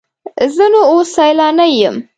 [0.55, 1.95] زه نو اوس سیلانی یم.